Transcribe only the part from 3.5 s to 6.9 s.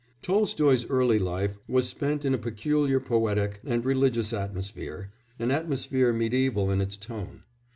and religious atmosphere, an atmosphere mediæval in